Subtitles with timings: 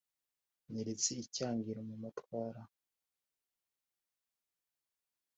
[0.67, 2.61] anyeretse icyangiro mu matwara